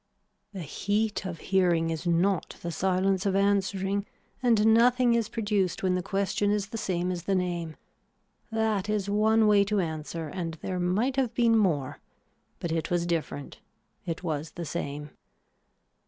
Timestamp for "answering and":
3.35-4.73